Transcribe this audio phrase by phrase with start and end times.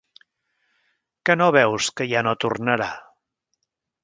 [1.27, 2.89] Que no veus que ja no tornarà?